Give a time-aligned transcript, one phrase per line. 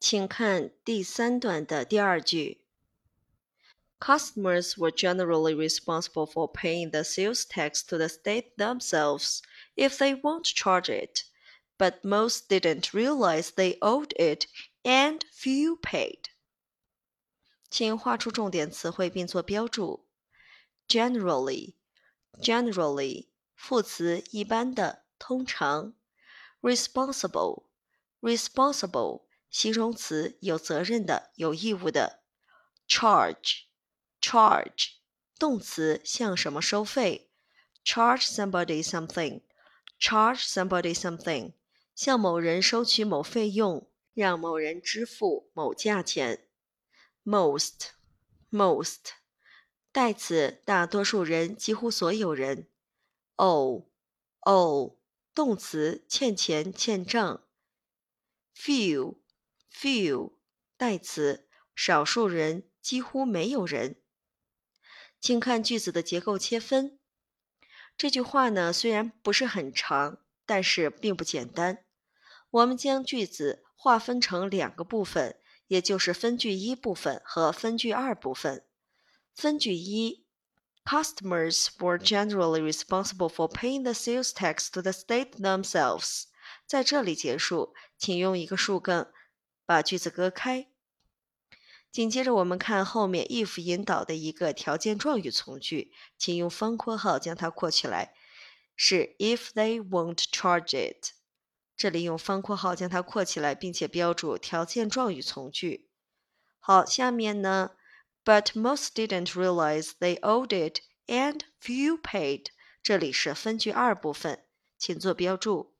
[0.00, 2.64] 请看第三段的第二句。
[4.00, 9.40] Customers were generally responsible for paying the sales tax to the state themselves
[9.74, 11.24] if they won't charge it,
[11.78, 14.46] but most didn't realize they owed it
[14.82, 16.30] and few paid.
[17.70, 20.06] 请画出重点词汇并做标注。
[20.88, 21.74] Generally,
[22.40, 25.94] generally 副词一般的、通常。
[26.62, 27.64] Responsible,
[28.20, 32.23] responsible 形容词有责任的、有义务的。
[32.87, 33.65] Charge,
[34.19, 34.93] charge
[35.37, 37.27] 动词向什么收费。
[37.83, 39.41] Charge somebody something,
[39.99, 41.53] charge somebody something
[41.95, 46.47] 向某人收取某费用，让某人支付某价钱。
[47.23, 47.89] most
[48.51, 48.99] most
[49.91, 52.69] 代词大多数人，几乎所有人。
[53.37, 53.87] owe
[54.41, 54.97] owe
[55.33, 57.43] 动词欠钱欠账。
[58.55, 59.20] few
[59.73, 60.33] few
[60.77, 64.01] 代词少数人，几乎没有人。
[65.19, 66.99] 请看句子的结构切分。
[67.95, 71.85] 这句话呢虽然不是很长，但是并不简单。
[72.49, 75.37] 我们将句子划分成两个部分。
[75.71, 78.65] 也就是分句一部分和分句二部分。
[79.33, 80.25] 分句一
[80.83, 86.23] ，Customers were generally responsible for paying the sales tax to the state themselves。
[86.67, 89.09] 在这里结束，请用一个树更
[89.65, 90.67] 把句子割开。
[91.91, 98.13] 紧接着我们看后面 if 引导的一个条件状语从句，请用方括号将它括起来，
[98.75, 101.11] 是 if they won't charge it。
[101.75, 105.89] 这里用方括号将它括起来，并且标注条件状语从句。
[106.59, 107.71] 好，下面呢
[108.23, 112.47] ，But most didn't realize they owed it, and few paid。
[112.81, 114.45] 这里是分句二部分，
[114.77, 115.75] 请做标注。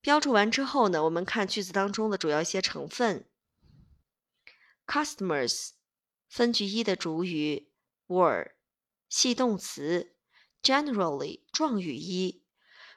[0.00, 3.28] 标注完之后呢，我们看句子当中的主要一些成分。
[4.86, 5.70] Customers，
[6.28, 7.70] 分句一的主语
[8.06, 8.52] were，
[9.08, 10.14] 系动词
[10.62, 12.44] generally，状语一。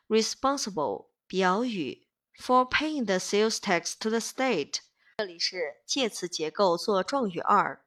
[0.08, 4.80] responsible 表语 for paying the sales tax to the state，
[5.18, 7.86] 这里是介词结构做状语二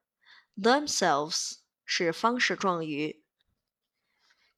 [0.56, 3.22] ，themselves 是方式状语。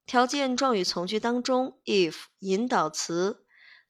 [0.05, 3.46] 条件状语从句当中，if 引导词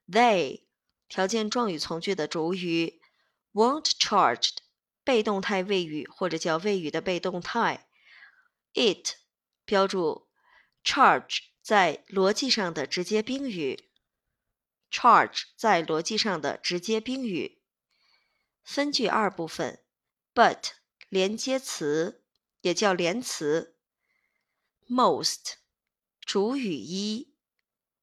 [0.09, 0.65] ，they
[1.09, 3.01] 条件状语从句的主语
[3.53, 4.59] ，won't charged
[5.05, 7.89] 被动态谓语或者叫谓语的被动态
[8.75, 9.17] ，it
[9.65, 10.29] 标注
[10.85, 11.41] charge。
[11.67, 13.91] 在逻辑上的直接宾语
[14.89, 17.61] ，charge 在逻辑上的直接宾语。
[18.63, 19.83] 分句二部分
[20.33, 20.75] ，but
[21.09, 22.23] 连接词
[22.61, 23.77] 也叫连词
[24.89, 25.55] ，most
[26.21, 27.35] 主语一，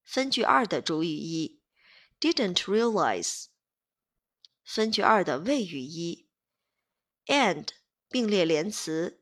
[0.02, 1.62] 分句二的主语一。
[2.23, 3.45] ，didn't realize
[4.63, 6.27] 分句二的谓语一，
[7.25, 7.69] and
[8.09, 9.21] 并列连词，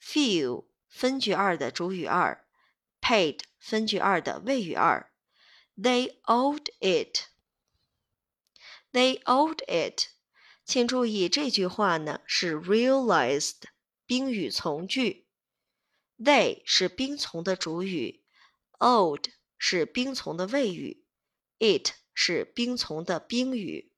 [0.00, 2.40] few 分句二的主语二。
[3.00, 5.12] paid 分句二的谓语二，
[5.76, 10.06] they owed it。they owed it。
[10.64, 13.64] 请注意这句话呢是 realized
[14.06, 15.26] 宾语从句，
[16.18, 18.24] they 是宾从的主语，
[18.78, 19.26] owed
[19.58, 21.04] 是宾从的谓语，
[21.58, 21.90] it
[22.21, 23.93] 是宾从的宾语。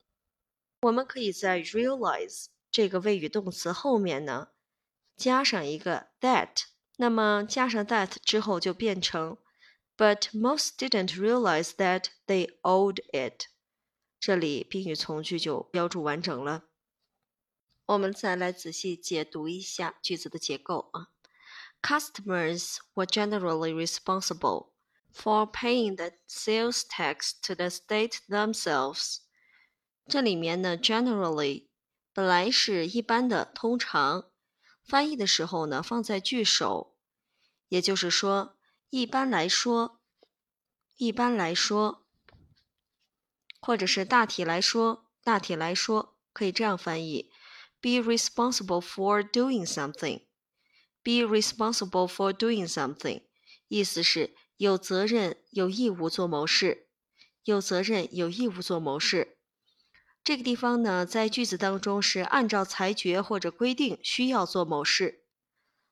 [0.82, 4.50] 我们可以在 realize 这个谓语动词后面呢
[5.18, 6.66] 加上一个 that。
[6.98, 9.40] 那么加上 that 之后就变成
[9.98, 13.48] ，But most didn't realize that they owed it。
[14.20, 16.66] 这里宾语从句就标注完整了。
[17.88, 21.08] 我们再来仔细解读一下句子的结构啊。
[21.82, 24.71] Customers were generally responsible
[25.14, 29.18] for paying the sales tax to the state themselves。
[30.08, 31.68] 这里面呢，generally
[32.14, 34.32] 本来是一般的、通常，
[34.84, 36.96] 翻译的时候呢放在句首。
[37.70, 38.58] 也就是说，
[38.90, 40.02] 一般来说，
[40.98, 42.06] 一般来说，
[43.62, 47.32] 或者是大体来说，大体来说，可以这样翻译
[47.80, 50.24] ：be responsible for doing something。
[51.04, 53.24] be responsible for doing something，
[53.68, 56.86] 意思是有责任、有义务做某事。
[57.46, 59.38] 有责任、有义务做某事。
[60.24, 65.24] 这个地方呢，在句子当中是按照裁决或者规定需要做某事。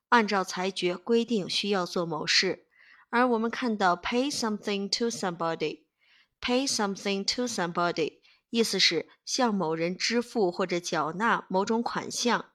[0.10, 2.68] 按照裁决规定需要做某事，
[3.10, 8.20] 而我们看到 pay something to somebody，pay something to somebody，
[8.52, 12.52] 意思是向某人支付或者缴纳某种款项，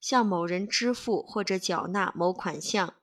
[0.00, 2.94] 向某人支付或者缴纳某款项。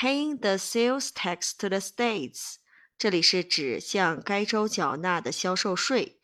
[0.00, 2.58] Paying the sales tax to the states，
[2.96, 6.20] 这里是指向该州缴纳的销售税。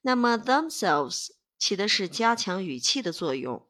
[0.00, 3.68] 那么 themselves 起的是加强语气的作用，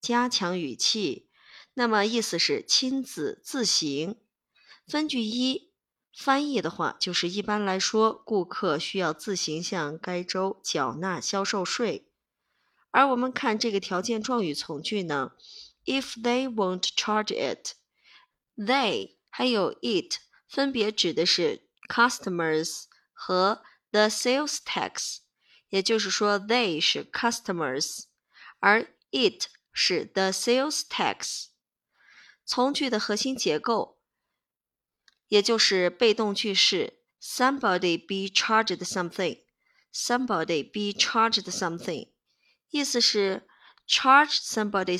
[0.00, 1.28] 加强语气，
[1.72, 4.14] 那么意思是亲自自行。
[4.86, 5.72] 分句一
[6.16, 12.06] 翻译的话，就是一般来说，顾客需要自行向该州缴纳销售税。
[12.92, 15.32] 而我们看这个条件状语从句呢
[15.84, 17.72] ，if they won't charge it
[18.57, 20.17] it，they 还有 it
[20.47, 25.19] 分别指的是 customers 和 the sales tax。
[25.69, 28.05] 也就是说，they 是 customers，
[28.59, 31.49] 而 it 是 the sales tax。
[32.43, 33.99] 从句的核心结构，
[35.27, 42.09] 也就是被动句式，somebody be charged something，somebody be charged something，
[42.71, 43.47] 意思是
[43.87, 44.97] charge somebody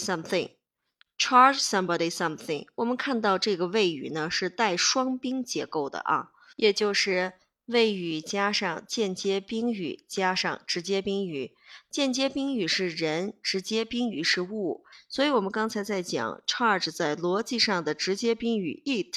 [1.19, 2.67] Charge somebody something。
[2.75, 7.35] 我们看到这个谓语呢是带双宾结构的啊，也就是。
[7.67, 11.55] 谓语加上间接宾语加上直接宾语，
[11.91, 14.85] 间接宾语是人，直接宾语是物。
[15.09, 19.17] 所以，我们刚才在讲 charge 在逻辑上的直接宾语 it，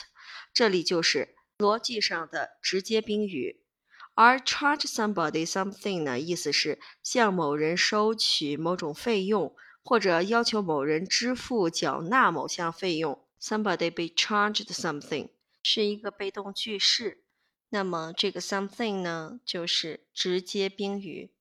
[0.54, 3.60] 这里就是逻辑上的直接宾语。
[4.14, 9.54] 而 charge somebody something 呢，意思是向某人收取某种费用，
[9.88, 13.24] 或者要求某人支付缴纳某项费用。
[13.40, 15.30] Somebody be charged something
[15.64, 17.24] 是一个被动句式。
[17.70, 21.32] 那么这个 something 呢，就是直接宾语。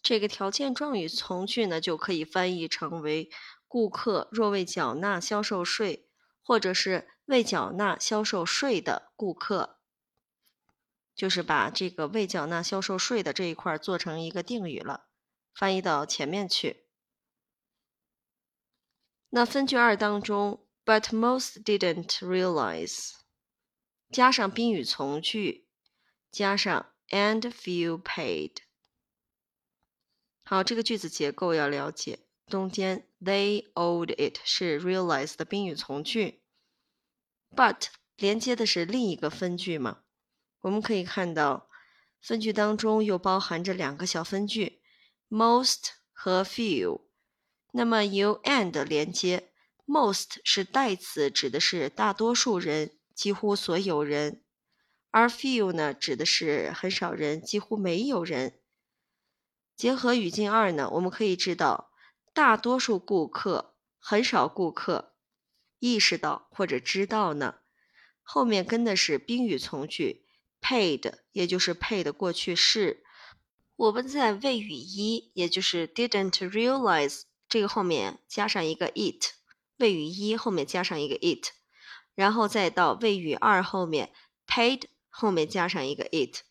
[0.00, 3.28] 这个条件状语从句呢，就可以翻译成为：
[3.66, 6.06] 顾客若未缴纳销售税，
[6.40, 9.78] 或者是未缴纳销售税的顾客，
[11.16, 15.06] 就是把这个未缴纳销售税的这一块做成一个定语了，
[15.52, 16.84] 翻译到前面去。
[19.34, 23.12] 那分句二当中，but most didn't realize。
[24.10, 25.66] 加上宾语从句，
[26.30, 28.56] 加上 and few paid。
[30.44, 32.26] 好，这个句子结构要了解。
[32.46, 36.42] 中间 they owed it 是 realize 的宾语从句
[37.56, 37.86] ，but
[38.18, 40.02] 连接的是另一个分句嘛？
[40.60, 41.70] 我们可以看到，
[42.20, 44.82] 分句当中又包含着两个小分句
[45.30, 47.11] ，most 和 few。
[47.72, 49.50] 那么由 and 连接
[49.84, 52.92] ，most 是代词，指的是大多数人。
[53.14, 54.42] 几乎所有人，
[55.10, 58.58] 而 few 呢，指的是很少人，几乎没有人。
[59.76, 61.92] 结合语境二呢，我们可以知道，
[62.32, 65.14] 大多数顾客，很少顾客
[65.78, 67.56] 意识到或者知道呢。
[68.22, 70.24] 后面跟的是宾语从句
[70.62, 73.04] ，paid，也就是 paid 的过去式。
[73.76, 77.22] 我们在谓语一，也就是 didn't realize
[77.52, 79.32] 这个后面加上一个 it，
[79.76, 81.50] 谓语一后面加上一个 it。
[82.14, 84.10] 然后再到谓语二后面
[84.46, 86.44] ，paid 后面加上一个 it，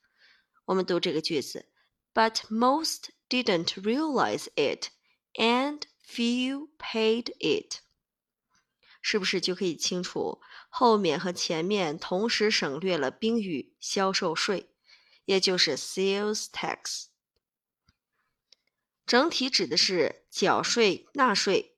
[0.66, 1.66] 我们读这个句子
[2.14, 4.90] ，But most didn't realize it,
[5.34, 7.78] and few paid it。
[9.02, 10.40] 是不是就可以清楚
[10.70, 14.70] 后面和前面同时省略了宾语销售税，
[15.26, 17.06] 也就是 sales tax。
[19.12, 21.76] 整体指的是缴税纳税。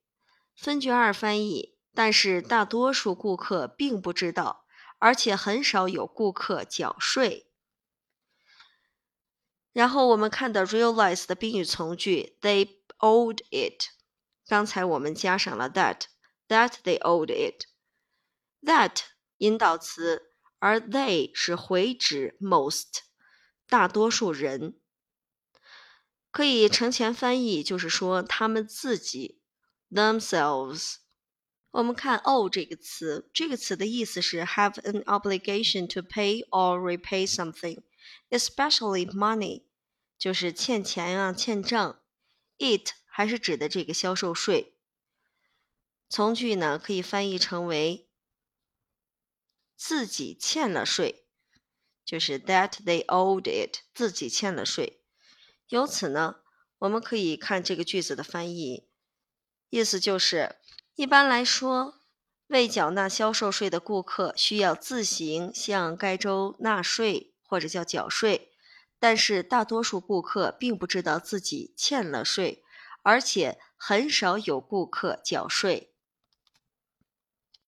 [0.55, 1.73] 分句二翻译。
[1.95, 4.67] 但是大多数顾客并不知道，
[4.99, 7.51] 而且很少有顾客缴税。
[9.71, 13.85] 然后我们看到 realize 的宾语从句，they owed it。
[14.45, 17.65] 刚才我们加上了 that，that they owed it。
[18.61, 19.01] that
[19.37, 20.21] 引导词，
[20.59, 22.99] 而 they 是回指 most，
[23.67, 24.79] 大多数人。
[26.33, 29.39] 可以承前翻译，就是说他们自己
[29.91, 30.95] themselves。
[31.69, 37.83] 我们看 owe 这个词，这个词的意思是 have an obligation to pay or repay something,
[38.31, 39.65] especially money，
[40.17, 42.01] 就是欠钱啊、欠账。
[42.57, 44.75] it 还是指的这个销售税。
[46.09, 48.09] 从句呢可以翻译成为
[49.75, 51.27] 自己欠了税，
[52.03, 55.02] 就是 that they owed it，自己欠了税。
[55.73, 56.35] 由此呢，
[56.77, 58.87] 我们可以看这个句子的翻译，
[59.71, 60.57] 意思就是。
[60.93, 61.95] 一般来说，
[62.45, 68.51] 未缴纳销售税的顾客需要自行向该州纳税或者叫缴税，
[68.99, 72.63] 但是大多数顾客并不知道自己欠了税，
[73.01, 75.92] 而且很少有顾客缴税。